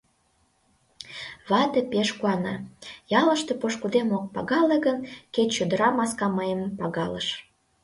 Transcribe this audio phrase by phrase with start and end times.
[1.49, 2.55] Вате пеш куана:
[3.19, 4.97] «Ялыште пошкудем ок пагале гын,
[5.33, 7.27] кеч чодыра маска мыйым пагалыш.